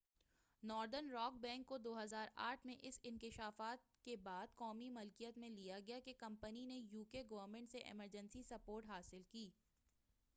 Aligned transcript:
northern 0.63 1.09
rock 1.11 1.33
bank 1.41 1.65
کو 1.67 1.77
2008ء 1.79 2.65
میں 2.65 2.75
اس 2.89 2.99
انکشاف 3.09 3.61
کے 4.05 4.15
بعد 4.23 4.55
قومی 4.55 4.89
ملکیت 4.89 5.37
میں 5.37 5.49
لیا 5.49 5.79
گیا 5.87 5.99
کہ 6.05 6.13
کمپنی 6.19 6.65
نے 6.65 6.79
یو 6.91 7.03
کے 7.11 7.23
گورنمنٹ 7.29 7.71
سے 7.71 7.79
ایمرجنسی 7.85 8.43
سپورٹ 8.49 8.85
حاصل 8.87 9.21
کی 9.31 9.49